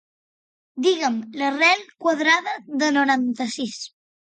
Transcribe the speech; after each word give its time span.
Digue'm 0.85 1.21
l'arrel 1.43 1.85
quadrada 2.07 2.59
de 2.85 2.95
noranta-sis. 3.01 3.83